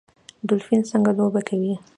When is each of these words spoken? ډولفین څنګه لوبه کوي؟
ډولفین 0.47 0.81
څنګه 0.91 1.11
لوبه 1.17 1.41
کوي؟ 1.47 1.73